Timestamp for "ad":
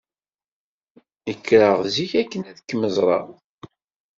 2.49-2.57